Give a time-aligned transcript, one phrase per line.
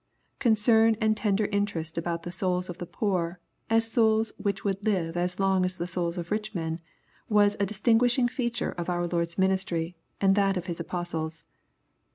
[0.39, 4.81] Concern and tender inter est about the souls of the poor, as souls which would
[4.81, 6.81] Hvo as long as the souls of rich men,
[7.29, 11.45] was a distinguishing feature of our Lord's ministry, and of that of His apostles.